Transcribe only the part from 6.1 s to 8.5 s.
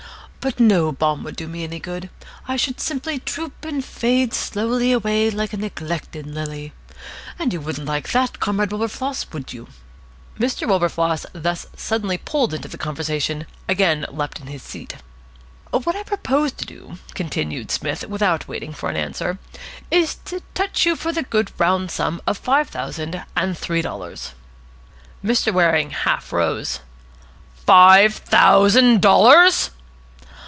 lily. And you wouldn't like that,